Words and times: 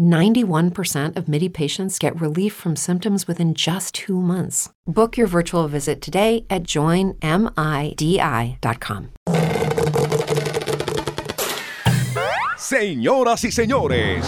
91% 0.00 1.16
of 1.16 1.28
MIDI 1.28 1.48
patients 1.48 1.98
get 1.98 2.18
relief 2.20 2.54
from 2.54 2.74
symptoms 2.74 3.28
within 3.28 3.54
just 3.54 3.94
two 3.94 4.20
months. 4.20 4.70
Book 4.86 5.16
your 5.16 5.26
virtual 5.28 5.68
visit 5.68 6.00
today 6.00 6.46
at 6.48 6.64
joinmidi.com. 6.64 7.18
Señoras 12.56 13.44
y 13.44 13.50
señores, 13.50 14.24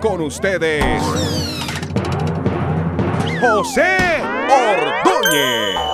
con 0.00 0.20
ustedes, 0.20 1.02
José 3.40 3.96
Ordóñez. 4.50 5.87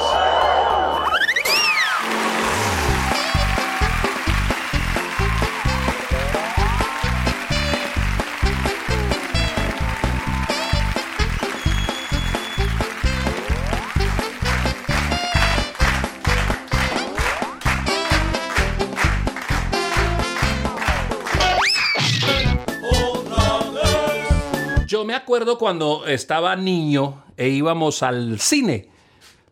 Acuerdo 25.24 25.56
cuando 25.56 26.04
estaba 26.06 26.54
niño 26.54 27.24
e 27.38 27.48
íbamos 27.48 28.02
al 28.02 28.38
cine. 28.40 28.90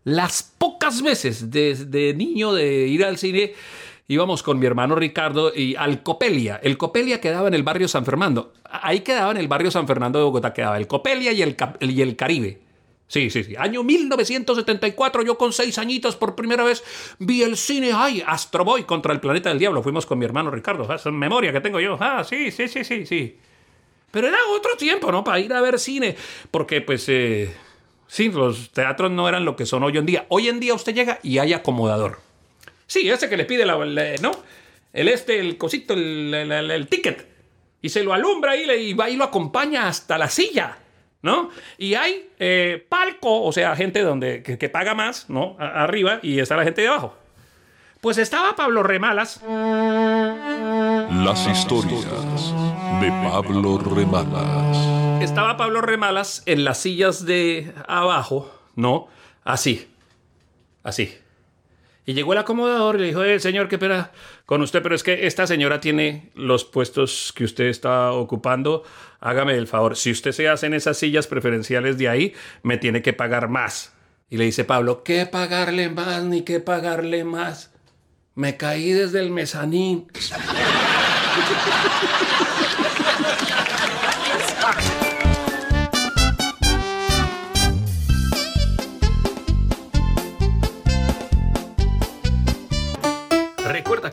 Las 0.04 0.42
pocas 0.42 1.00
veces 1.00 1.50
desde 1.50 2.12
niño 2.12 2.52
de 2.52 2.88
ir 2.88 3.02
al 3.06 3.16
cine 3.16 3.54
íbamos 4.06 4.42
con 4.42 4.58
mi 4.58 4.66
hermano 4.66 4.96
Ricardo 4.96 5.50
y 5.54 5.74
al 5.76 6.02
Copelia. 6.02 6.60
El 6.62 6.76
Copelia 6.76 7.22
quedaba 7.22 7.48
en 7.48 7.54
el 7.54 7.62
barrio 7.62 7.88
San 7.88 8.04
Fernando. 8.04 8.52
Ahí 8.64 9.00
quedaba 9.00 9.30
en 9.30 9.38
el 9.38 9.48
barrio 9.48 9.70
San 9.70 9.86
Fernando 9.86 10.18
de 10.18 10.26
Bogotá, 10.26 10.52
quedaba 10.52 10.76
el 10.76 10.86
Copelia 10.86 11.32
y 11.32 11.40
el, 11.40 11.56
y 11.80 12.02
el 12.02 12.16
Caribe. 12.16 12.60
Sí, 13.06 13.30
sí, 13.30 13.44
sí. 13.44 13.54
Año 13.56 13.82
1974, 13.82 15.22
yo 15.22 15.38
con 15.38 15.54
seis 15.54 15.78
añitos 15.78 16.16
por 16.16 16.34
primera 16.34 16.64
vez 16.64 16.84
vi 17.18 17.42
el 17.42 17.56
cine. 17.56 17.92
¡Ay! 17.94 18.22
Astro 18.26 18.62
Boy 18.62 18.84
contra 18.84 19.14
el 19.14 19.20
Planeta 19.20 19.48
del 19.48 19.58
Diablo. 19.58 19.82
Fuimos 19.82 20.04
con 20.04 20.18
mi 20.18 20.26
hermano 20.26 20.50
Ricardo. 20.50 20.84
Esa 20.84 21.08
es 21.08 21.14
memoria 21.14 21.50
que 21.50 21.62
tengo 21.62 21.80
yo. 21.80 21.96
Ah, 21.98 22.24
sí, 22.24 22.50
sí, 22.50 22.68
sí, 22.68 22.84
sí, 22.84 23.06
sí. 23.06 23.38
Pero 24.12 24.28
era 24.28 24.36
otro 24.54 24.76
tiempo, 24.76 25.10
¿no? 25.10 25.24
Para 25.24 25.40
ir 25.40 25.52
a 25.52 25.60
ver 25.60 25.80
cine. 25.80 26.14
Porque, 26.52 26.80
pues, 26.82 27.08
eh, 27.08 27.52
sí, 28.06 28.30
los 28.30 28.70
teatros 28.70 29.10
no 29.10 29.28
eran 29.28 29.44
lo 29.44 29.56
que 29.56 29.66
son 29.66 29.82
hoy 29.82 29.96
en 29.98 30.06
día. 30.06 30.26
Hoy 30.28 30.48
en 30.48 30.60
día 30.60 30.74
usted 30.74 30.94
llega 30.94 31.18
y 31.22 31.38
hay 31.38 31.54
acomodador. 31.54 32.20
Sí, 32.86 33.10
ese 33.10 33.28
que 33.30 33.38
le 33.38 33.46
pide 33.46 33.64
la, 33.64 33.76
la- 33.84 34.16
¿no? 34.20 34.30
El 34.92 35.08
este, 35.08 35.40
el 35.40 35.56
cosito, 35.56 35.94
el, 35.94 36.86
ticket. 36.90 37.26
Y 37.80 37.88
se 37.88 38.04
lo 38.04 38.12
alumbra 38.12 38.54
y, 38.54 38.70
y 38.70 38.92
va 38.94 39.08
y 39.08 39.16
lo 39.16 39.24
acompaña 39.24 39.88
hasta 39.88 40.18
la 40.18 40.28
silla, 40.28 40.76
¿no? 41.22 41.48
Y 41.78 41.94
hay 41.94 42.28
eh, 42.38 42.84
palco, 42.86 43.42
o 43.42 43.50
sea, 43.50 43.74
gente 43.74 44.02
donde, 44.02 44.42
que, 44.42 44.68
paga 44.68 44.94
más, 44.94 45.30
¿no? 45.30 45.56
Arriba 45.58 46.20
y 46.22 46.38
está 46.38 46.54
la 46.54 46.64
gente 46.64 46.82
de 46.82 46.88
abajo. 46.88 47.16
Pues 48.02 48.18
estaba 48.18 48.54
Pablo 48.54 48.82
Remalas. 48.82 49.40
Las 51.10 51.46
historias 51.46 52.04
de 53.00 53.10
Pablo 53.22 53.78
Remalas. 53.78 55.22
Estaba 55.22 55.56
Pablo 55.56 55.80
Remalas 55.80 56.42
en 56.46 56.64
las 56.64 56.78
sillas 56.78 57.24
de 57.24 57.72
abajo, 57.86 58.52
¿no? 58.74 59.08
Así. 59.44 59.88
Así. 60.82 61.16
Y 62.04 62.14
llegó 62.14 62.32
el 62.32 62.40
acomodador 62.40 62.96
y 62.96 62.98
le 62.98 63.06
dijo, 63.06 63.22
eh, 63.22 63.38
señor, 63.38 63.68
qué 63.68 63.78
pena 63.78 64.10
con 64.46 64.60
usted, 64.62 64.82
pero 64.82 64.94
es 64.94 65.02
que 65.02 65.26
esta 65.26 65.46
señora 65.46 65.80
tiene 65.80 66.30
los 66.34 66.64
puestos 66.64 67.32
que 67.34 67.44
usted 67.44 67.66
está 67.66 68.12
ocupando. 68.12 68.82
Hágame 69.20 69.54
el 69.54 69.68
favor, 69.68 69.96
si 69.96 70.10
usted 70.10 70.32
se 70.32 70.48
hace 70.48 70.66
en 70.66 70.74
esas 70.74 70.98
sillas 70.98 71.28
preferenciales 71.28 71.98
de 71.98 72.08
ahí, 72.08 72.34
me 72.62 72.76
tiene 72.76 73.02
que 73.02 73.12
pagar 73.12 73.48
más. 73.48 73.92
Y 74.28 74.38
le 74.38 74.44
dice 74.44 74.64
Pablo, 74.64 75.04
¿qué 75.04 75.26
pagarle 75.26 75.90
más 75.90 76.24
ni 76.24 76.42
qué 76.42 76.58
pagarle 76.58 77.22
más? 77.22 77.70
Me 78.34 78.56
caí 78.56 78.92
desde 78.92 79.20
el 79.20 79.30
mezanín. 79.30 80.08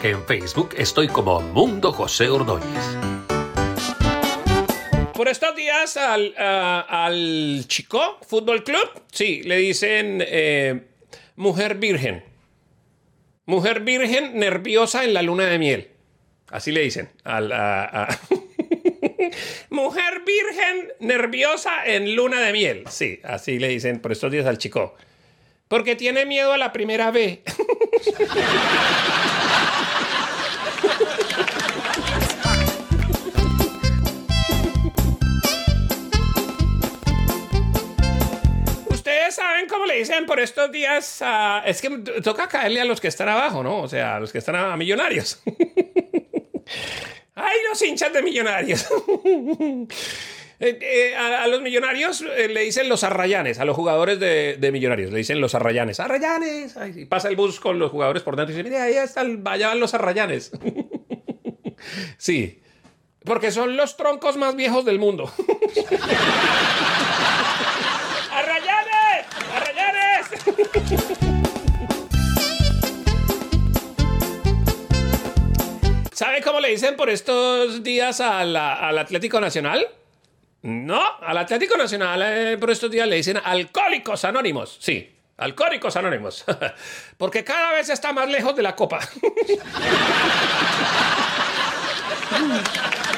que 0.02 0.12
en 0.12 0.26
Facebook 0.26 0.70
estoy 0.78 1.08
como 1.08 1.42
Mundo 1.42 1.92
José 1.92 2.30
Ordóñez. 2.30 2.84
Por 5.14 5.28
estos 5.28 5.56
días 5.56 5.98
al, 5.98 6.34
al 6.38 7.64
Chico 7.68 8.20
Fútbol 8.28 8.64
Club, 8.64 8.88
sí, 9.12 9.42
le 9.44 9.58
dicen 9.58 10.24
eh, 10.26 10.84
mujer 11.36 11.76
virgen. 11.76 12.24
Mujer 13.46 13.82
virgen 13.82 14.38
nerviosa 14.40 15.04
en 15.04 15.14
la 15.14 15.22
luna 15.22 15.46
de 15.48 15.60
miel. 15.60 15.90
Así 16.50 16.72
le 16.72 16.82
dicen. 16.82 17.10
al- 17.26 17.52
mujer 19.70 20.22
virgen 20.26 20.94
nerviosa 21.00 21.86
en 21.86 22.16
luna 22.16 22.40
de 22.40 22.54
miel. 22.54 22.84
Sí, 22.90 23.20
así 23.24 23.60
le 23.60 23.68
dicen 23.70 24.00
por 24.00 24.12
estos 24.14 24.32
días 24.32 24.46
al 24.46 24.58
Chico. 24.58 24.96
Porque 25.68 25.96
tiene 25.96 26.26
miedo 26.26 26.54
a 26.54 26.58
la 26.58 26.72
primera 26.72 27.12
B. 27.12 27.44
le 39.90 40.00
dicen 40.00 40.26
por 40.26 40.40
estos 40.40 40.72
días. 40.72 41.24
es 41.66 41.82
que 41.82 41.90
toca 42.24 42.48
caerle 42.48 42.82
a 42.82 42.86
los 42.86 43.02
que 43.02 43.08
están 43.08 43.30
abajo, 43.30 43.64
¿no? 43.64 43.82
O 43.82 43.88
sea, 43.88 44.16
a 44.18 44.20
los 44.20 44.32
que 44.32 44.38
están 44.38 44.56
a, 44.56 44.78
millonarios. 44.78 45.42
¡Ay, 47.36 47.58
los 47.68 47.82
hinchas 47.82 48.14
de 48.14 48.22
millonarios! 48.22 48.88
Eh, 50.62 50.78
eh, 50.82 51.16
a, 51.16 51.48
los 51.48 51.62
millonarios 51.62 52.20
eh, 52.20 52.50
le 52.50 52.64
dicen 52.64 52.90
los 52.90 53.06
arrayanes, 53.06 53.60
a 53.60 53.66
los 53.66 53.78
jugadores 53.78 54.20
de, 54.20 54.70
millonarios 54.74 55.10
le 55.10 55.20
dicen 55.20 55.40
los 55.40 55.56
arrayanes. 55.56 56.02
¡Arrayanes! 56.02 56.76
Ay, 56.76 56.94
y 56.98 57.06
pasa 57.06 57.30
el 57.30 57.38
bus 57.38 57.62
con 57.62 57.80
los 57.80 57.92
jugadores 57.92 58.24
por 58.24 58.36
dentro 58.36 58.54
y 58.54 58.58
dice: 58.58 58.70
Mira, 58.70 58.84
ahí 58.84 58.96
están, 58.96 59.42
allá 59.48 59.70
van 59.70 59.80
los 59.80 59.94
arrayanes. 59.94 60.52
sí, 62.18 62.62
porque 63.24 63.52
son 63.52 63.78
los 63.78 63.96
troncos 63.96 64.36
más 64.36 64.58
viejos 64.58 64.84
del 64.84 65.00
mundo. 65.00 65.32
Cómo 76.50 76.62
le 76.62 76.70
dicen 76.70 76.96
por 76.96 77.12
estos 77.12 77.84
días 77.84 78.20
al 78.22 78.56
Atlético 78.56 79.40
Nacional? 79.40 79.88
No, 80.64 81.00
al 81.22 81.38
Atlético 81.38 81.78
Nacional 81.78 82.24
eh, 82.26 82.58
por 82.58 82.72
estos 82.72 82.90
días 82.90 83.08
le 83.08 83.18
dicen 83.18 83.40
alcohólicos 83.44 84.26
anónimos. 84.26 84.78
Sí, 84.80 85.16
alcohólicos 85.38 85.96
anónimos. 85.96 86.44
Porque 87.20 87.44
cada 87.44 87.74
vez 87.74 87.90
está 87.90 88.14
más 88.14 88.28
lejos 88.28 88.56
de 88.56 88.64
la 88.64 88.76
copa. 88.76 89.00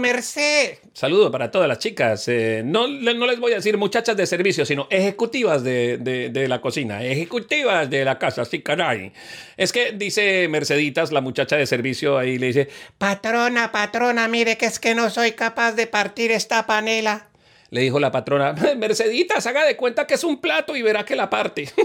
merced. 0.00 0.78
Saludo 0.92 1.30
para 1.30 1.50
todas 1.50 1.68
las 1.68 1.78
chicas. 1.78 2.26
Eh, 2.28 2.62
no, 2.64 2.88
no, 2.88 3.26
les 3.26 3.38
voy 3.38 3.52
a 3.52 3.56
decir 3.56 3.76
muchachas 3.76 4.16
de 4.16 4.26
servicio, 4.26 4.66
sino 4.66 4.86
ejecutivas 4.90 5.62
de, 5.62 5.98
de, 5.98 6.48
la 6.48 6.60
cocina, 6.60 7.04
ejecutivas 7.04 7.88
de 7.88 8.04
la 8.04 8.18
casa, 8.18 8.44
sí, 8.44 8.62
caray. 8.62 9.12
Es 9.56 9.72
que 9.72 9.92
dice 9.92 10.48
Merceditas, 10.48 11.12
la 11.12 11.20
muchacha 11.20 11.56
de 11.56 11.66
servicio, 11.66 12.18
ahí 12.18 12.38
le 12.38 12.48
dice, 12.48 12.68
patrona, 12.98 13.70
patrona, 13.70 14.26
mire 14.26 14.56
que 14.56 14.66
es 14.66 14.80
que 14.80 14.94
no 14.94 15.10
soy 15.10 15.32
capaz 15.32 15.72
de 15.72 15.86
partir 15.86 16.32
esta 16.32 16.66
panela. 16.66 17.28
Le 17.70 17.82
dijo 17.82 18.00
la 18.00 18.10
patrona, 18.10 18.54
Merceditas, 18.76 19.46
haga 19.46 19.64
de 19.64 19.76
cuenta 19.76 20.06
que 20.06 20.14
es 20.14 20.24
un 20.24 20.40
plato 20.40 20.74
y 20.76 20.82
verá 20.82 21.04
que 21.04 21.14
la 21.14 21.30
parte. 21.30 21.68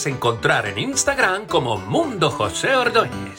puedes 0.00 0.16
encontrar 0.16 0.66
en 0.66 0.78
Instagram 0.78 1.46
como 1.46 1.76
Mundo 1.76 2.30
José 2.30 2.74
Ordóñez. 2.74 3.36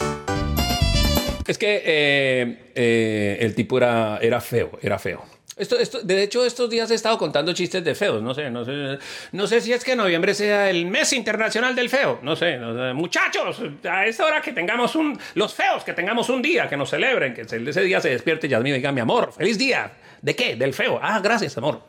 Es 1.47 1.57
que 1.57 1.81
eh, 1.83 2.71
eh, 2.75 3.37
el 3.39 3.55
tipo 3.55 3.77
era, 3.77 4.19
era 4.21 4.39
feo, 4.41 4.77
era 4.81 4.99
feo. 4.99 5.23
Esto, 5.61 5.77
esto, 5.77 6.01
de 6.01 6.23
hecho, 6.23 6.43
estos 6.43 6.71
días 6.71 6.89
he 6.89 6.95
estado 6.95 7.19
contando 7.19 7.53
chistes 7.53 7.83
de 7.83 7.93
feos. 7.93 8.19
No 8.19 8.33
sé, 8.33 8.49
no 8.49 8.65
sé, 8.65 8.97
no 9.31 9.45
sé 9.45 9.61
si 9.61 9.71
es 9.71 9.83
que 9.83 9.95
noviembre 9.95 10.33
sea 10.33 10.71
el 10.71 10.87
mes 10.87 11.13
internacional 11.13 11.75
del 11.75 11.87
feo. 11.87 12.17
No 12.23 12.35
sé, 12.35 12.57
muchachos, 12.95 13.61
a 13.87 14.07
esa 14.07 14.25
hora 14.25 14.41
que 14.41 14.53
tengamos 14.53 14.95
un, 14.95 15.19
los 15.35 15.53
feos, 15.53 15.83
que 15.83 15.93
tengamos 15.93 16.29
un 16.29 16.41
día, 16.41 16.67
que 16.67 16.75
nos 16.75 16.89
celebren, 16.89 17.35
que 17.35 17.41
ese 17.41 17.81
día 17.83 18.01
se 18.01 18.09
despierte 18.09 18.47
y 18.47 18.53
y 18.55 18.71
diga, 18.71 18.91
mi 18.91 19.01
amor, 19.01 19.33
feliz 19.33 19.59
día. 19.59 19.91
¿De 20.19 20.35
qué? 20.35 20.55
Del 20.55 20.73
feo. 20.73 20.99
Ah, 20.99 21.19
gracias, 21.19 21.55
amor. 21.59 21.83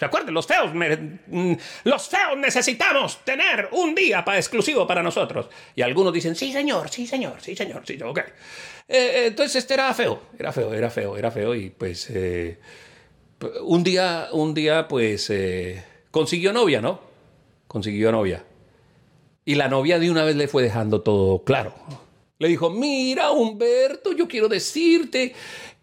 Recuerden, 0.00 0.34
los 0.34 0.44
feos, 0.44 0.72
mm, 0.74 1.52
los 1.84 2.08
feos 2.08 2.36
necesitamos 2.38 3.20
tener 3.24 3.68
un 3.70 3.94
día 3.94 4.24
para 4.24 4.38
exclusivo 4.38 4.84
para 4.84 5.00
nosotros. 5.00 5.48
Y 5.76 5.82
algunos 5.82 6.12
dicen, 6.12 6.34
sí, 6.34 6.52
señor, 6.52 6.88
sí, 6.90 7.06
señor, 7.06 7.36
sí, 7.40 7.54
señor, 7.54 7.82
sí, 7.86 8.00
ok. 8.02 8.18
Eh, 8.18 8.24
eh, 8.88 9.26
entonces 9.28 9.56
este 9.56 9.74
era 9.74 9.94
feo, 9.94 10.22
era 10.36 10.52
feo, 10.52 10.74
era 10.74 10.90
feo, 10.90 11.16
era 11.16 11.30
feo 11.30 11.54
y 11.54 11.70
pues 11.70 12.10
eh, 12.10 12.58
un 13.62 13.82
día, 13.84 14.28
un 14.32 14.54
día 14.54 14.88
pues 14.88 15.32
consiguió 16.10 16.52
novia, 16.52 16.80
¿no? 16.80 17.00
Consiguió 17.66 18.12
novia. 18.12 18.44
Y 19.44 19.56
la 19.56 19.68
novia 19.68 19.98
de 19.98 20.10
una 20.10 20.24
vez 20.24 20.36
le 20.36 20.48
fue 20.48 20.62
dejando 20.62 21.00
todo 21.00 21.42
claro. 21.42 21.74
Le 22.38 22.48
dijo, 22.48 22.70
mira, 22.70 23.30
Humberto, 23.32 24.12
yo 24.12 24.28
quiero 24.28 24.48
decirte 24.48 25.34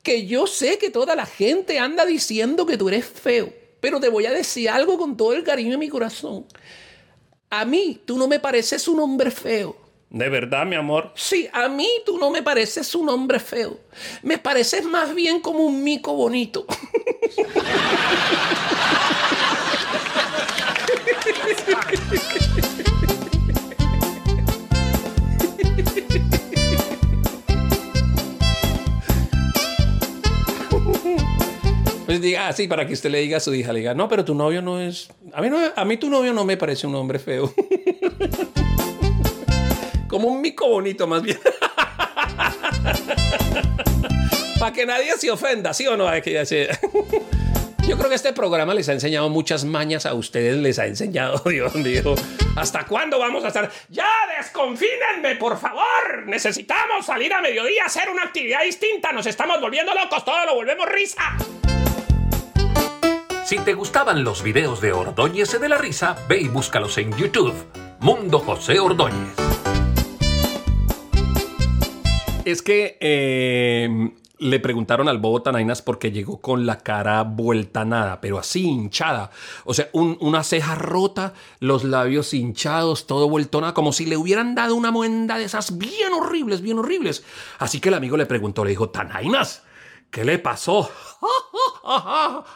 que 0.04 0.26
yo 0.26 0.48
sé 0.48 0.78
que 0.78 0.90
toda 0.90 1.16
la 1.16 1.26
gente 1.26 1.80
anda 1.80 2.06
diciendo 2.06 2.66
que 2.66 2.78
tú 2.78 2.90
eres 2.90 3.06
feo. 3.06 3.54
Pero 3.80 4.00
te 4.00 4.10
voy 4.10 4.26
a 4.26 4.32
decir 4.32 4.70
algo 4.70 4.98
con 4.98 5.16
todo 5.18 5.34
el 5.34 5.44
cariño 5.44 5.72
de 5.72 5.78
mi 5.78 5.90
corazón. 5.90 6.46
A 7.50 7.66
mí 7.66 8.02
tú 8.06 8.18
no 8.18 8.28
me 8.28 8.40
pareces 8.40 8.88
un 8.88 9.00
hombre 9.00 9.32
feo. 9.32 9.76
¿De 10.10 10.28
verdad, 10.28 10.66
mi 10.66 10.76
amor? 10.76 11.12
Sí, 11.14 11.48
a 11.54 11.70
mí 11.70 11.88
tú 12.04 12.18
no 12.18 12.32
me 12.32 12.42
pareces 12.42 12.96
un 12.96 13.10
hombre 13.10 13.40
feo. 13.40 13.78
Me 14.24 14.40
pareces 14.40 14.84
más 14.84 15.14
bien 15.14 15.40
como 15.40 15.60
un 15.60 15.84
mico 15.84 16.14
bonito. 16.14 16.66
Pues 32.08 32.22
diga 32.22 32.48
así 32.48 32.68
para 32.68 32.88
que 32.88 32.94
usted 32.94 33.12
le 33.12 33.20
diga 33.20 33.38
a 33.38 33.40
su 33.40 33.54
hija, 33.54 33.72
le 33.72 33.82
diga, 33.82 33.94
no, 33.94 34.10
pero 34.10 34.26
tu 34.26 34.34
novio 34.34 34.64
no 34.64 34.80
es. 34.82 35.10
A 35.34 35.44
mí, 35.44 35.52
no, 35.52 35.60
a 35.76 35.86
mí 35.86 35.98
tu 35.98 36.10
novio 36.10 36.34
no 36.34 36.46
me 36.46 36.58
parece 36.58 36.88
un 36.88 36.96
hombre 36.96 37.20
feo. 37.20 37.54
Como 40.10 40.28
un 40.28 40.42
mico 40.42 40.68
bonito, 40.68 41.08
más 41.08 41.22
bien. 41.22 41.40
para 44.60 44.74
que 44.74 44.86
nadie 44.86 45.14
se 45.18 45.32
ofenda, 45.32 45.74
¿sí 45.74 45.88
o 45.88 45.96
no? 45.96 46.10
Yo 47.88 47.98
creo 47.98 48.10
que 48.10 48.16
este 48.16 48.34
programa 48.34 48.74
les 48.74 48.88
ha 48.90 48.94
enseñado 48.94 49.30
muchas 49.30 49.66
mañas 49.66 50.06
a 50.06 50.14
ustedes, 50.14 50.58
les 50.58 50.78
ha 50.80 50.86
enseñado, 50.86 51.42
Dios 51.50 51.74
mío. 51.76 52.16
¿Hasta 52.56 52.86
cuándo 52.86 53.18
vamos 53.18 53.44
a 53.46 53.48
estar? 53.48 53.72
¡Ya 53.90 54.10
desconfínenme, 54.38 55.38
por 55.38 55.60
favor! 55.60 56.26
Necesitamos 56.26 57.06
salir 57.06 57.34
a 57.34 57.42
mediodía 57.42 57.84
a 57.84 57.86
hacer 57.88 58.10
una 58.10 58.24
actividad 58.24 58.64
distinta. 58.64 59.12
Nos 59.12 59.26
estamos 59.26 59.60
volviendo 59.62 59.94
locos, 59.94 60.26
todo 60.26 60.46
lo 60.46 60.56
volvemos 60.56 60.88
risa. 60.88 61.38
Si 63.46 63.58
te 63.58 63.74
gustaban 63.74 64.24
los 64.24 64.44
videos 64.44 64.82
de 64.82 64.92
Ordóñez 64.92 65.60
de 65.60 65.70
la 65.70 65.80
Risa, 65.80 66.16
ve 66.28 66.42
y 66.42 66.48
búscalos 66.48 67.00
en 67.00 67.12
YouTube. 67.18 67.56
Mundo 68.00 68.38
José 68.38 68.80
Ordóñez. 68.80 69.49
Es 72.50 72.62
que 72.62 72.98
em, 73.00 74.14
le 74.38 74.60
preguntaron 74.60 75.08
al 75.08 75.18
Bobo 75.18 75.42
Tanainas 75.42 75.82
porque 75.82 76.12
llegó 76.12 76.42
con 76.42 76.66
la 76.66 76.80
cara 76.80 77.24
vuelta 77.24 77.86
nada, 77.86 78.22
pero 78.22 78.40
así 78.40 78.64
hinchada. 78.64 79.32
O 79.66 79.74
sea, 79.74 79.90
una 79.94 80.44
ceja 80.44 80.76
rota, 80.76 81.34
los 81.60 81.84
labios 81.84 82.34
hinchados, 82.34 83.08
todo 83.08 83.30
vuelto 83.30 83.62
nada, 83.62 83.74
como 83.74 83.94
si 83.94 84.06
le 84.06 84.18
hubieran 84.18 84.56
dado 84.56 84.76
una 84.76 84.92
muenda 84.92 85.38
de 85.38 85.46
esas 85.46 85.78
bien 85.78 86.14
horribles, 86.14 86.62
bien 86.62 86.80
horribles. 86.80 87.24
Así 87.60 87.80
que 87.80 87.90
el 87.90 87.96
amigo 87.96 88.18
le 88.18 88.26
preguntó, 88.26 88.64
le 88.64 88.72
dijo, 88.72 88.90
Tanainas, 88.90 89.64
¿qué 90.10 90.24
le 90.26 90.40
pasó? 90.40 90.90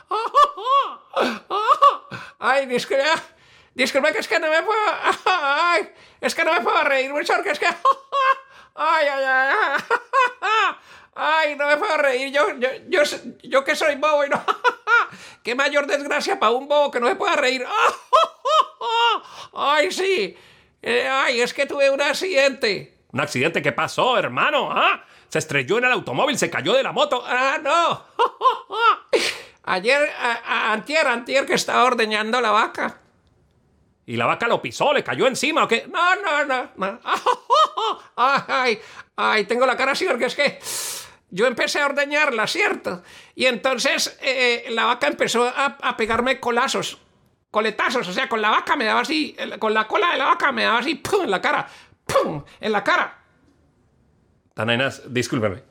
Ay, 2.39 2.65
disculpe, 2.65 3.03
disculpe 3.73 4.11
que 4.11 4.19
es 4.19 4.27
que 4.27 4.39
no 4.39 4.49
me 4.49 4.61
puedo, 4.63 4.81
ay, 5.25 5.89
es 6.19 6.35
que 6.35 6.43
no 6.43 6.53
me 6.53 6.61
puedo 6.61 6.83
reír 6.83 7.11
mucho 7.11 7.33
porque 7.35 7.51
es 7.51 7.59
que, 7.59 7.67
ay, 8.75 9.07
ay, 9.07 9.23
ay, 9.25 9.52
puedo 11.93 12.09
reír, 12.09 12.31
yo, 12.31 12.57
yo, 12.59 12.69
yo, 12.89 13.01
yo 13.43 13.63
que 13.63 13.75
soy 13.75 13.95
bobo 13.95 14.25
y 14.25 14.29
no, 14.29 14.43
qué 15.43 15.55
mayor 15.55 15.87
desgracia 15.87 16.39
para 16.39 16.51
un 16.51 16.67
bobo 16.67 16.91
que 16.91 16.99
no 16.99 17.07
me 17.07 17.15
pueda 17.15 17.35
reír, 17.35 17.65
ay, 19.53 19.91
sí, 19.91 20.35
eh, 20.81 21.07
ay, 21.09 21.41
es 21.41 21.53
que 21.53 21.65
tuve 21.65 21.89
un 21.89 22.01
accidente. 22.01 22.97
¿Un 23.11 23.21
accidente 23.21 23.61
qué 23.61 23.71
pasó, 23.71 24.17
hermano? 24.17 24.71
¿Ah? 24.71 25.05
Se 25.29 25.39
estrelló 25.39 25.77
en 25.77 25.85
el 25.85 25.91
automóvil, 25.91 26.37
se 26.37 26.49
cayó 26.49 26.73
de 26.73 26.83
la 26.83 26.91
moto. 26.91 27.23
¡Ah, 27.25 27.59
no! 27.61 28.03
Ayer, 29.63 30.11
antier, 30.45 31.07
antier 31.07 31.45
que 31.45 31.53
estaba 31.53 31.83
ordeñando 31.85 32.41
la 32.41 32.51
vaca. 32.51 32.99
¿Y 34.05 34.17
la 34.17 34.25
vaca 34.25 34.47
lo 34.47 34.61
pisó, 34.61 34.91
le 34.91 35.03
cayó 35.03 35.27
encima 35.27 35.63
o 35.63 35.67
qué? 35.67 35.87
No, 35.87 36.15
no, 36.15 36.45
no, 36.45 36.69
no. 36.75 36.99
Ay, 38.17 38.79
ay, 39.15 39.45
tengo 39.45 39.65
la 39.65 39.77
cara 39.77 39.93
así 39.93 40.05
porque 40.05 40.25
es 40.25 40.35
que 40.35 40.59
yo 41.33 41.47
empecé 41.47 41.79
a 41.79 41.87
ordeñarla, 41.87 42.45
¿cierto? 42.45 43.01
Y 43.33 43.47
entonces 43.47 44.15
eh, 44.21 44.65
la 44.69 44.85
vaca 44.85 45.07
empezó 45.07 45.47
a, 45.47 45.97
pegarme 45.97 46.39
colazos, 46.39 46.99
coletazos, 47.49 48.07
o 48.07 48.13
sea, 48.13 48.29
con 48.29 48.39
la 48.39 48.51
vaca 48.51 48.75
me 48.75 48.85
daba 48.85 48.99
así, 48.99 49.35
con 49.57 49.73
la 49.73 49.87
cola 49.87 50.11
de 50.11 50.19
la 50.19 50.25
vaca 50.25 50.51
me 50.51 50.63
daba 50.63 50.77
así, 50.77 50.93
¡pum! 50.93 51.23
en 51.23 51.31
la 51.31 51.41
cara, 51.41 51.67
¡pum! 52.05 52.43
en 52.61 52.71
la 52.71 52.83
cara. 52.83 53.17
Tananas, 54.53 55.11
discúlpeme. 55.11 55.63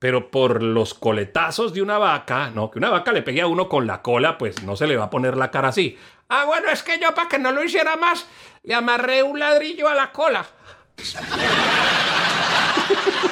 Pero 0.00 0.32
por 0.32 0.60
los 0.60 0.94
coletazos 0.94 1.72
de 1.72 1.80
una 1.80 1.98
vaca, 1.98 2.50
no, 2.50 2.68
que 2.68 2.80
una 2.80 2.90
vaca 2.90 3.12
le 3.12 3.22
pegue 3.22 3.42
a 3.42 3.46
uno 3.46 3.68
con 3.68 3.86
la 3.86 4.02
cola, 4.02 4.38
pues 4.38 4.64
no 4.64 4.74
se 4.74 4.88
le 4.88 4.96
va 4.96 5.04
a 5.04 5.10
poner 5.10 5.36
la 5.36 5.52
cara 5.52 5.68
así. 5.68 5.96
Ah, 6.28 6.46
bueno, 6.46 6.68
es 6.68 6.82
que 6.82 6.98
yo 6.98 7.14
para 7.14 7.28
que 7.28 7.38
no 7.38 7.52
lo 7.52 7.62
hiciera 7.62 7.94
más, 7.94 8.26
le 8.64 8.74
amarré 8.74 9.22
un 9.22 9.38
ladrillo 9.38 9.88
a 9.88 9.94
la 9.94 10.10
cola. 10.10 10.44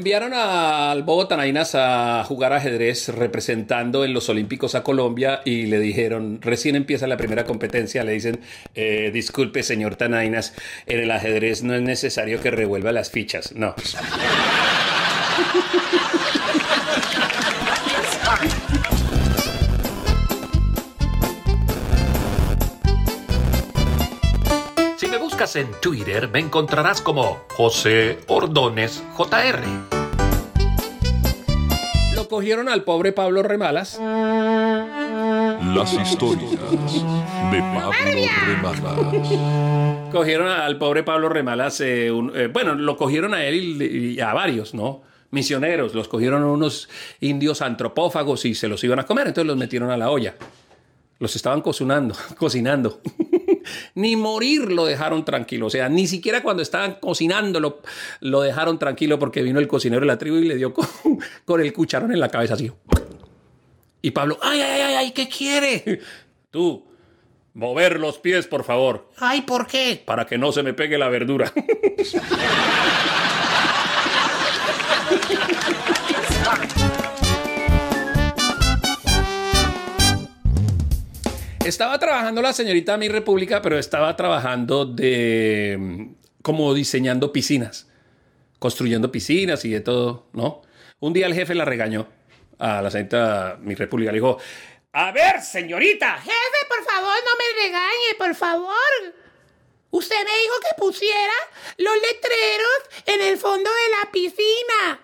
Enviaron 0.00 0.32
al 0.32 1.02
Bobo 1.02 1.28
Tanainas 1.28 1.74
a 1.74 2.24
jugar 2.24 2.54
ajedrez 2.54 3.08
representando 3.08 4.02
en 4.02 4.14
los 4.14 4.30
Olímpicos 4.30 4.74
a 4.74 4.82
Colombia 4.82 5.42
y 5.44 5.66
le 5.66 5.78
dijeron, 5.78 6.38
recién 6.40 6.74
empieza 6.74 7.06
la 7.06 7.18
primera 7.18 7.44
competencia, 7.44 8.02
le 8.02 8.12
dicen, 8.12 8.40
eh, 8.74 9.10
disculpe 9.12 9.62
señor 9.62 9.96
Tanainas, 9.96 10.54
en 10.86 11.00
el 11.00 11.10
ajedrez 11.10 11.62
no 11.64 11.74
es 11.74 11.82
necesario 11.82 12.40
que 12.40 12.50
revuelva 12.50 12.92
las 12.92 13.10
fichas, 13.10 13.52
no. 13.52 13.74
en 25.40 25.68
Twitter 25.80 26.28
me 26.28 26.38
encontrarás 26.38 27.00
como 27.00 27.40
José 27.56 28.18
Ordones 28.28 29.02
JR. 29.16 29.58
Lo 32.14 32.28
cogieron 32.28 32.68
al 32.68 32.84
pobre 32.84 33.12
Pablo 33.12 33.42
Remalas. 33.42 33.98
Las 33.98 35.94
historias 35.94 36.50
de 36.52 37.58
Pablo 37.58 37.92
Remalas. 38.46 40.10
cogieron 40.12 40.48
al 40.48 40.76
pobre 40.76 41.02
Pablo 41.04 41.30
Remalas, 41.30 41.80
eh, 41.80 42.10
un- 42.12 42.32
eh, 42.36 42.48
bueno, 42.52 42.74
lo 42.74 42.98
cogieron 42.98 43.32
a 43.32 43.42
él 43.44 43.80
y, 43.82 44.14
y 44.16 44.20
a 44.20 44.34
varios, 44.34 44.74
¿no? 44.74 45.00
Misioneros, 45.30 45.94
los 45.94 46.06
cogieron 46.08 46.44
unos 46.44 46.90
indios 47.20 47.62
antropófagos 47.62 48.44
y 48.44 48.54
se 48.54 48.68
los 48.68 48.84
iban 48.84 48.98
a 48.98 49.06
comer, 49.06 49.28
entonces 49.28 49.46
los 49.46 49.56
metieron 49.56 49.90
a 49.90 49.96
la 49.96 50.10
olla. 50.10 50.34
Los 51.18 51.34
estaban 51.34 51.62
cocinando, 51.62 52.14
cocinando. 52.38 53.00
Ni 53.94 54.16
morir 54.16 54.72
lo 54.72 54.84
dejaron 54.84 55.24
tranquilo. 55.24 55.66
O 55.66 55.70
sea, 55.70 55.88
ni 55.88 56.06
siquiera 56.06 56.42
cuando 56.42 56.62
estaban 56.62 56.94
cocinando 57.00 57.60
lo, 57.60 57.80
lo 58.20 58.42
dejaron 58.42 58.78
tranquilo 58.78 59.18
porque 59.18 59.42
vino 59.42 59.58
el 59.58 59.68
cocinero 59.68 60.00
de 60.00 60.06
la 60.06 60.18
tribu 60.18 60.36
y 60.36 60.44
le 60.48 60.56
dio 60.56 60.72
con, 60.74 60.86
con 61.44 61.60
el 61.60 61.72
cucharón 61.72 62.12
en 62.12 62.20
la 62.20 62.28
cabeza 62.28 62.54
así. 62.54 62.70
Y 64.02 64.12
Pablo, 64.12 64.38
ay, 64.42 64.60
ay, 64.60 64.80
ay, 64.80 64.94
ay, 64.94 65.10
¿qué 65.12 65.28
quiere? 65.28 66.00
Tú, 66.50 66.84
mover 67.54 68.00
los 68.00 68.18
pies, 68.18 68.46
por 68.46 68.64
favor, 68.64 69.08
Ay, 69.18 69.42
¿por 69.42 69.66
qué? 69.66 70.02
para 70.04 70.26
que 70.26 70.38
no 70.38 70.52
se 70.52 70.62
me 70.62 70.72
pegue 70.72 70.96
la 70.98 71.08
verdura. 71.08 71.52
Estaba 81.70 82.00
trabajando 82.00 82.42
la 82.42 82.52
señorita 82.52 82.96
Mi 82.96 83.08
República, 83.08 83.62
pero 83.62 83.78
estaba 83.78 84.16
trabajando 84.16 84.84
de 84.84 85.76
mm, 85.78 86.14
como 86.42 86.74
diseñando 86.74 87.32
piscinas, 87.32 87.86
construyendo 88.58 89.12
piscinas 89.12 89.64
y 89.64 89.70
de 89.70 89.80
todo, 89.80 90.26
¿no? 90.32 90.62
Un 90.98 91.12
día 91.12 91.26
el 91.26 91.34
jefe 91.34 91.54
la 91.54 91.64
regañó 91.64 92.08
a 92.58 92.82
la 92.82 92.90
señorita 92.90 93.56
Mi 93.60 93.76
República. 93.76 94.10
Le 94.10 94.16
dijo, 94.16 94.38
a 94.92 95.12
ver, 95.12 95.40
señorita, 95.42 96.18
Jefe, 96.18 96.60
por 96.68 96.84
favor, 96.84 97.14
no 97.24 97.36
me 97.38 97.62
regañe, 97.62 98.14
por 98.18 98.34
favor. 98.34 99.14
Usted 99.92 100.16
me 100.16 100.40
dijo 100.42 100.54
que 100.62 100.80
pusiera 100.82 101.34
los 101.76 101.94
letreros 101.94 103.06
en 103.06 103.20
el 103.20 103.38
fondo 103.38 103.70
de 103.70 103.90
la 103.96 104.10
piscina. 104.10 105.00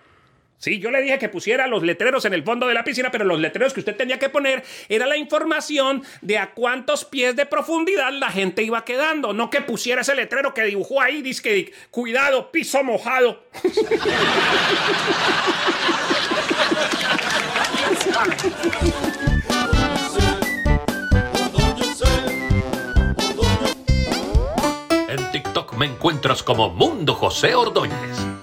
Sí, 0.59 0.79
yo 0.79 0.89
le 0.89 1.01
dije 1.03 1.19
que 1.19 1.29
pusiera 1.29 1.67
los 1.67 1.83
letreros 1.83 2.25
en 2.25 2.33
el 2.33 2.43
fondo 2.43 2.67
de 2.67 2.73
la 2.73 2.83
piscina, 2.83 3.11
pero 3.11 3.25
los 3.25 3.39
letreros 3.39 3.73
que 3.73 3.79
usted 3.81 3.95
tenía 3.95 4.17
que 4.17 4.29
poner 4.29 4.63
era 4.89 5.05
la 5.05 5.15
información 5.15 6.01
de 6.21 6.39
a 6.39 6.55
cuántos 6.55 7.05
pies 7.05 7.35
de 7.35 7.45
profundidad 7.45 8.11
la 8.13 8.31
gente 8.31 8.63
iba 8.63 8.83
quedando, 8.83 9.33
no 9.33 9.51
que 9.51 9.61
pusiera 9.61 10.01
ese 10.01 10.15
letrero 10.15 10.55
que 10.55 10.63
dibujó 10.63 10.99
ahí, 10.99 11.21
dice 11.21 11.43
que 11.43 11.73
cuidado, 11.91 12.51
piso 12.51 12.83
mojado. 12.83 13.43
En 25.07 25.31
TikTok 25.31 25.73
me 25.75 25.85
encuentras 25.85 26.41
como 26.41 26.71
Mundo 26.71 27.13
José 27.13 27.53
Ordóñez. 27.53 28.36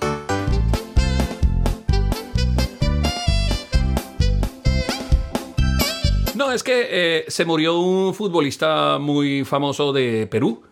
No, 6.34 6.50
es 6.52 6.62
que 6.62 6.86
eh, 6.90 7.24
se 7.28 7.44
murió 7.44 7.78
un 7.78 8.14
futbolista 8.14 8.98
muy 8.98 9.44
famoso 9.44 9.92
de 9.92 10.26
Perú 10.26 10.62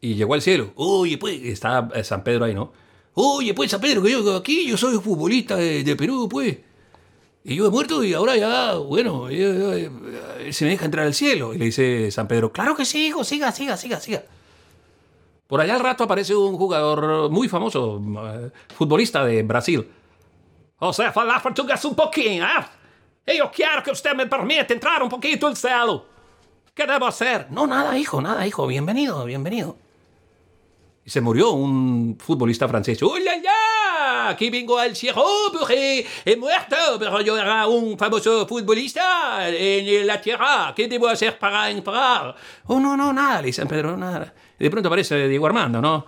y 0.00 0.14
llegó 0.14 0.34
al 0.34 0.42
cielo. 0.42 0.72
Oye, 0.76 1.18
pues, 1.18 1.40
está 1.42 1.88
eh, 1.94 2.02
San 2.04 2.24
Pedro 2.24 2.44
ahí, 2.44 2.54
¿no? 2.54 2.72
Oye, 3.14 3.54
pues, 3.54 3.70
San 3.70 3.80
Pedro, 3.80 4.02
que 4.02 4.10
yo 4.10 4.36
aquí, 4.36 4.66
yo 4.66 4.76
soy 4.76 4.98
futbolista 4.98 5.56
de, 5.56 5.82
Perú, 5.96 6.28
pues. 6.28 6.58
Y 7.44 7.54
yo 7.56 7.66
he 7.66 7.70
muerto 7.70 8.02
y 8.04 8.12
ahora 8.14 8.36
ya, 8.36 8.74
bueno, 8.74 9.30
ya- 9.30 9.76
ya- 9.76 10.52
se 10.52 10.64
me 10.64 10.72
deja 10.72 10.84
entrar 10.84 11.06
al 11.06 11.14
cielo. 11.14 11.54
Y 11.54 11.58
le 11.58 11.66
dice 11.66 12.10
San 12.10 12.28
Pedro, 12.28 12.52
claro 12.52 12.76
que 12.76 12.84
sí, 12.84 13.06
hijo, 13.06 13.24
siga, 13.24 13.52
siga, 13.52 13.76
siga, 13.76 14.00
siga. 14.00 14.24
Por 15.46 15.60
allá 15.60 15.76
al 15.76 15.80
rato 15.80 16.04
aparece 16.04 16.34
un 16.34 16.56
jugador 16.58 17.30
muy 17.30 17.48
famoso, 17.48 18.02
eh, 18.34 18.50
futbolista 18.76 19.24
de 19.24 19.42
Brasil. 19.44 19.88
O 20.80 20.92
sea, 20.92 21.12
falar 21.12 21.40
un 21.84 21.94
poquinho, 21.94 22.44
¿eh? 22.44 22.48
Y 23.28 23.36
yo 23.36 23.50
quiero 23.50 23.82
que 23.82 23.90
usted 23.90 24.14
me 24.14 24.26
permita 24.26 24.72
entrar 24.72 25.02
un 25.02 25.08
poquito 25.10 25.48
al 25.48 25.56
cielo. 25.56 26.06
¿Qué 26.72 26.86
debo 26.86 27.06
hacer? 27.06 27.48
No, 27.50 27.66
nada, 27.66 27.98
hijo, 27.98 28.22
nada, 28.22 28.46
hijo. 28.46 28.66
Bienvenido, 28.66 29.22
bienvenido. 29.26 29.76
Y 31.04 31.10
se 31.10 31.20
murió 31.20 31.50
un 31.50 32.16
futbolista 32.18 32.66
francés. 32.66 33.02
¡Oh, 33.02 33.18
la, 33.18 33.36
la! 33.36 34.28
Aquí 34.30 34.48
vengo 34.48 34.78
al 34.78 34.96
cielo 34.96 35.22
porque 35.52 36.06
he 36.24 36.36
muerto, 36.36 36.76
pero 36.98 37.20
yo 37.20 37.36
era 37.36 37.66
un 37.66 37.98
famoso 37.98 38.46
futbolista 38.46 39.46
en 39.46 40.06
la 40.06 40.18
tierra. 40.22 40.72
¿Qué 40.74 40.88
debo 40.88 41.08
hacer 41.08 41.38
para 41.38 41.68
entrar? 41.68 42.34
Oh, 42.64 42.80
no, 42.80 42.96
no, 42.96 43.12
nada, 43.12 43.42
le 43.42 43.48
dice 43.48 43.60
San 43.60 43.68
Pedro, 43.68 43.94
nada. 43.94 44.32
Y 44.58 44.64
de 44.64 44.70
pronto 44.70 44.88
aparece 44.88 45.28
Diego 45.28 45.46
Armando, 45.46 45.82
¿no? 45.82 46.06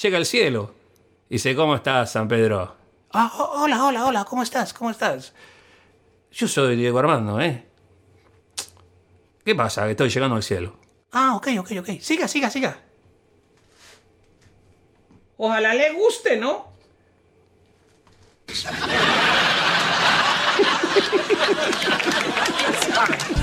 Llega 0.00 0.16
al 0.16 0.24
cielo. 0.24 0.74
Y 1.28 1.34
dice, 1.34 1.54
¿cómo 1.54 1.74
estás, 1.74 2.12
San 2.12 2.28
Pedro? 2.28 2.76
Ah, 3.12 3.30
oh, 3.36 3.62
hola, 3.64 3.84
hola, 3.84 4.06
hola, 4.06 4.24
¿cómo 4.24 4.42
estás? 4.42 4.72
¿Cómo 4.72 4.90
estás? 4.90 5.34
Yo 6.32 6.48
soy 6.48 6.76
Diego 6.76 6.98
Armando, 6.98 7.38
¿eh? 7.40 7.66
¿Qué 9.44 9.54
pasa? 9.54 9.84
Que 9.84 9.90
estoy 9.90 10.08
llegando 10.08 10.36
al 10.36 10.42
cielo. 10.42 10.78
Ah, 11.12 11.36
ok, 11.36 11.48
ok, 11.58 11.72
ok. 11.80 12.00
Siga, 12.00 12.26
siga, 12.26 12.48
siga. 12.48 12.78
Ojalá 15.36 15.74
le 15.74 15.92
guste, 15.92 16.38
¿no? 16.38 16.72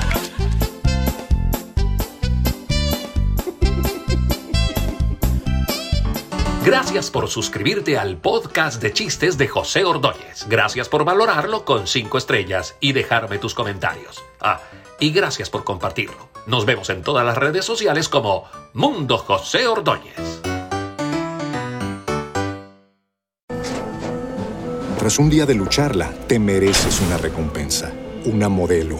Gracias 6.66 7.10
por 7.10 7.30
suscribirte 7.30 7.98
al 7.98 8.18
podcast 8.18 8.82
de 8.82 8.92
chistes 8.92 9.38
de 9.38 9.48
José 9.48 9.86
Ordóñez. 9.86 10.46
Gracias 10.50 10.90
por 10.90 11.06
valorarlo 11.06 11.64
con 11.64 11.88
5 11.88 12.18
estrellas 12.18 12.76
y 12.82 12.92
dejarme 12.92 13.38
tus 13.38 13.54
comentarios. 13.54 14.22
Ah, 14.42 14.60
y 15.00 15.12
gracias 15.12 15.50
por 15.50 15.64
compartirlo. 15.64 16.30
Nos 16.48 16.66
vemos 16.66 16.90
en 16.90 17.02
todas 17.02 17.26
las 17.26 17.38
redes 17.38 17.64
sociales 17.64 18.10
como 18.10 18.44
Mundo 18.74 19.18
José 19.18 19.68
Ordóñez. 19.68 20.42
Tras 25.00 25.18
un 25.18 25.30
día 25.30 25.46
de 25.46 25.56
lucharla, 25.56 26.12
te 26.28 26.40
mereces 26.40 27.00
una 27.00 27.18
recompensa, 27.18 27.94
una 28.26 28.50
modelo, 28.50 29.00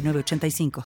906985. 0.01 0.71